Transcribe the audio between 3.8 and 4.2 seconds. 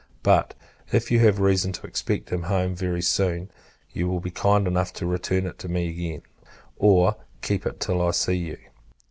you will